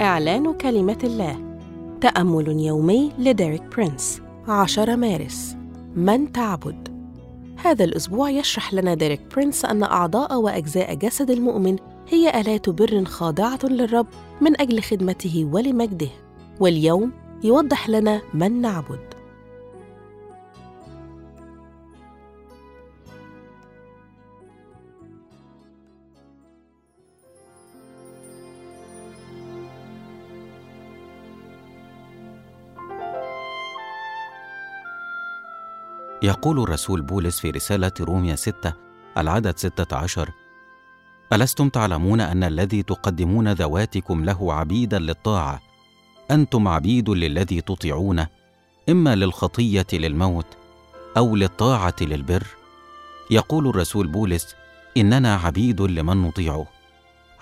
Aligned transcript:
إعلان 0.00 0.52
كلمة 0.52 0.98
الله. 1.04 1.56
تأمل 2.00 2.48
يومي 2.48 3.12
لديريك 3.18 3.62
برينس. 3.76 4.22
10 4.48 4.96
مارس. 4.96 5.56
من 5.96 6.32
تعبد؟ 6.32 6.88
هذا 7.64 7.84
الأسبوع 7.84 8.30
يشرح 8.30 8.74
لنا 8.74 8.94
ديريك 8.94 9.20
برينس 9.34 9.64
أن 9.64 9.82
أعضاء 9.82 10.40
وأجزاء 10.40 10.94
جسد 10.94 11.30
المؤمن 11.30 11.76
هي 12.08 12.40
آلات 12.40 12.70
بر 12.70 13.04
خاضعة 13.04 13.58
للرب 13.64 14.06
من 14.40 14.60
أجل 14.60 14.82
خدمته 14.82 15.48
ولمجده. 15.52 16.10
واليوم 16.60 17.12
يوضح 17.44 17.88
لنا 17.88 18.20
من 18.34 18.60
نعبد. 18.60 19.13
يقول 36.24 36.62
الرسول 36.62 37.02
بولس 37.02 37.40
في 37.40 37.50
رسالة 37.50 37.92
روميا 38.00 38.36
6 38.36 38.72
العدد 39.18 39.58
16 39.58 40.30
ألستم 41.32 41.68
تعلمون 41.68 42.20
أن 42.20 42.44
الذي 42.44 42.82
تقدمون 42.82 43.52
ذواتكم 43.52 44.24
له 44.24 44.54
عبيدا 44.54 44.98
للطاعة؟ 44.98 45.60
أنتم 46.30 46.68
عبيد 46.68 47.10
للذي 47.10 47.60
تطيعونه 47.60 48.26
إما 48.88 49.14
للخطية 49.14 49.86
للموت 49.92 50.46
أو 51.16 51.36
للطاعة 51.36 51.94
للبر؟ 52.00 52.46
يقول 53.30 53.68
الرسول 53.68 54.06
بولس 54.06 54.54
إننا 54.96 55.34
عبيد 55.34 55.80
لمن 55.80 56.22
نطيعه. 56.22 56.66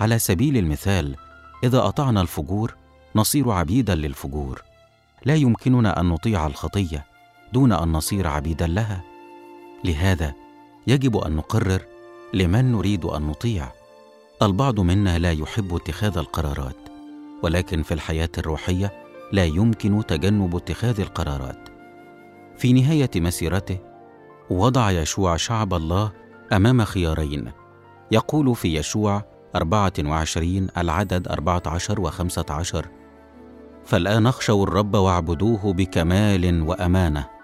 على 0.00 0.18
سبيل 0.18 0.56
المثال 0.56 1.16
إذا 1.64 1.86
أطعنا 1.86 2.20
الفجور 2.20 2.74
نصير 3.14 3.50
عبيدا 3.50 3.94
للفجور. 3.94 4.62
لا 5.24 5.34
يمكننا 5.34 6.00
أن 6.00 6.06
نطيع 6.06 6.46
الخطية. 6.46 7.11
دون 7.52 7.72
أن 7.72 7.92
نصير 7.92 8.26
عبيدا 8.26 8.66
لها. 8.66 9.02
لهذا 9.84 10.34
يجب 10.86 11.16
أن 11.16 11.36
نقرر 11.36 11.82
لمن 12.34 12.72
نريد 12.72 13.04
أن 13.04 13.22
نطيع. 13.22 13.72
البعض 14.42 14.80
منا 14.80 15.18
لا 15.18 15.32
يحب 15.32 15.74
اتخاذ 15.74 16.18
القرارات 16.18 16.76
ولكن 17.42 17.82
في 17.82 17.94
الحياة 17.94 18.28
الروحية 18.38 18.92
لا 19.32 19.44
يمكن 19.44 20.06
تجنب 20.06 20.56
اتخاذ 20.56 21.00
القرارات. 21.00 21.68
في 22.56 22.72
نهاية 22.72 23.10
مسيرته 23.16 23.78
وضع 24.50 24.90
يشوع 24.90 25.36
شعب 25.36 25.74
الله 25.74 26.12
أمام 26.52 26.84
خيارين. 26.84 27.52
يقول 28.10 28.56
في 28.56 28.76
يشوع 28.76 29.24
24 29.56 30.68
العدد 30.78 31.28
14 31.28 32.10
و15 32.10 32.86
فالآن 33.84 34.26
اخشوا 34.26 34.64
الرب 34.64 34.94
وأعبدوه 34.94 35.72
بكمال 35.72 36.62
وأمانة. 36.62 37.41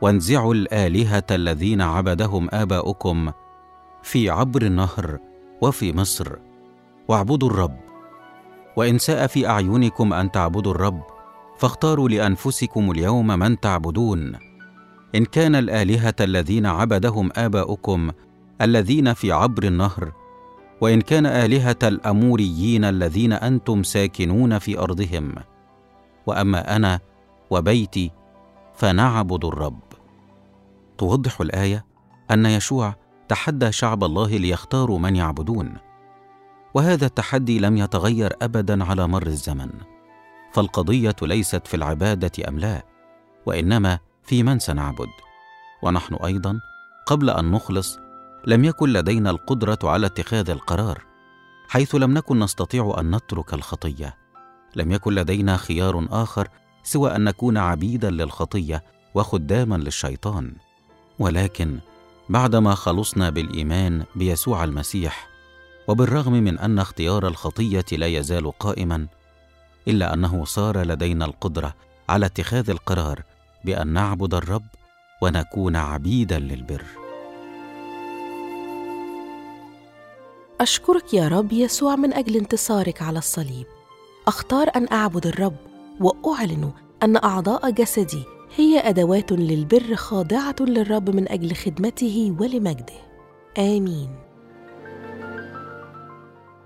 وانزعوا 0.00 0.54
الآلهة 0.54 1.24
الذين 1.30 1.80
عبدهم 1.80 2.48
آباؤكم 2.52 3.30
في 4.02 4.30
عبر 4.30 4.62
النهر 4.62 5.18
وفي 5.62 5.92
مصر. 5.92 6.36
واعبدوا 7.08 7.48
الرب. 7.48 7.76
وإن 8.76 8.98
ساء 8.98 9.26
في 9.26 9.48
أعينكم 9.48 10.12
أن 10.12 10.32
تعبدوا 10.32 10.72
الرب 10.72 11.02
فاختاروا 11.58 12.08
لأنفسكم 12.08 12.90
اليوم 12.90 13.26
من 13.26 13.60
تعبدون. 13.60 14.38
إن 15.14 15.24
كان 15.24 15.54
الآلهة 15.54 16.14
الذين 16.20 16.66
عبدهم 16.66 17.30
آباؤكم 17.36 18.10
الذين 18.60 19.12
في 19.12 19.32
عبر 19.32 19.62
النهر 19.62 20.12
وإن 20.80 21.00
كان 21.00 21.26
آلهة 21.26 21.76
الأموريين 21.82 22.84
الذين 22.84 23.32
أنتم 23.32 23.82
ساكنون 23.82 24.58
في 24.58 24.78
أرضهم. 24.78 25.34
وأما 26.26 26.76
أنا 26.76 27.00
وبيتي 27.50 28.10
فنعبد 28.74 29.44
الرب. 29.44 29.85
توضح 30.98 31.40
الآية 31.40 31.84
أن 32.30 32.46
يشوع 32.46 32.94
تحدى 33.28 33.72
شعب 33.72 34.04
الله 34.04 34.28
ليختاروا 34.28 34.98
من 34.98 35.16
يعبدون. 35.16 35.74
وهذا 36.74 37.06
التحدي 37.06 37.58
لم 37.58 37.76
يتغير 37.76 38.32
ابدا 38.42 38.84
على 38.84 39.08
مر 39.08 39.26
الزمن. 39.26 39.70
فالقضية 40.52 41.16
ليست 41.22 41.66
في 41.66 41.74
العبادة 41.76 42.48
أم 42.48 42.58
لا 42.58 42.82
وإنما 43.46 43.98
في 44.22 44.42
من 44.42 44.58
سنعبد. 44.58 45.08
ونحن 45.82 46.14
أيضا 46.14 46.60
قبل 47.06 47.30
أن 47.30 47.50
نخلص 47.50 47.98
لم 48.46 48.64
يكن 48.64 48.88
لدينا 48.88 49.30
القدرة 49.30 49.78
على 49.84 50.06
اتخاذ 50.06 50.50
القرار 50.50 51.02
حيث 51.68 51.94
لم 51.94 52.14
نكن 52.14 52.38
نستطيع 52.38 52.96
أن 52.98 53.14
نترك 53.16 53.54
الخطية. 53.54 54.16
لم 54.76 54.92
يكن 54.92 55.14
لدينا 55.14 55.56
خيار 55.56 56.06
آخر 56.10 56.48
سوى 56.82 57.16
أن 57.16 57.24
نكون 57.24 57.56
عبيدا 57.56 58.10
للخطية 58.10 58.84
وخداما 59.14 59.74
للشيطان. 59.76 60.54
ولكن 61.18 61.78
بعدما 62.28 62.74
خلصنا 62.74 63.30
بالإيمان 63.30 64.04
بيسوع 64.16 64.64
المسيح 64.64 65.28
وبالرغم 65.88 66.32
من 66.32 66.58
أن 66.58 66.78
اختيار 66.78 67.26
الخطية 67.26 67.84
لا 67.92 68.06
يزال 68.06 68.58
قائما 68.58 69.06
إلا 69.88 70.14
أنه 70.14 70.44
صار 70.44 70.82
لدينا 70.82 71.24
القدرة 71.24 71.74
على 72.08 72.26
اتخاذ 72.26 72.70
القرار 72.70 73.22
بأن 73.64 73.86
نعبد 73.86 74.34
الرب 74.34 74.66
ونكون 75.22 75.76
عبيدا 75.76 76.38
للبر. 76.38 76.84
أشكرك 80.60 81.14
يا 81.14 81.28
رب 81.28 81.52
يسوع 81.52 81.96
من 81.96 82.12
أجل 82.12 82.36
انتصارك 82.36 83.02
على 83.02 83.18
الصليب. 83.18 83.66
أختار 84.26 84.68
أن 84.76 84.88
أعبد 84.92 85.26
الرب 85.26 85.56
وأعلن 86.00 86.72
أن 87.02 87.16
أعضاء 87.16 87.70
جسدي 87.70 88.35
هي 88.54 88.78
أدوات 88.78 89.32
للبر 89.32 89.94
خاضعة 89.94 90.56
للرب 90.60 91.10
من 91.10 91.28
أجل 91.28 91.54
خدمته 91.54 92.36
ولمجده. 92.40 92.94
آمين. 93.58 94.10